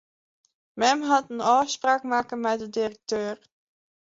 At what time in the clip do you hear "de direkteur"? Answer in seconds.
2.61-3.35